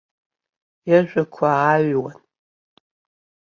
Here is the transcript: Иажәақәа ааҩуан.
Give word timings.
Иажәақәа 0.89 1.47
ааҩуан. 1.55 2.19